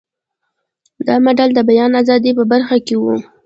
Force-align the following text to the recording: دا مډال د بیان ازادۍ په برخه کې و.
دا 1.07 1.15
مډال 1.23 1.49
د 1.55 1.59
بیان 1.69 1.91
ازادۍ 2.01 2.31
په 2.37 2.43
برخه 2.51 2.77
کې 2.85 2.95
و. 2.97 3.03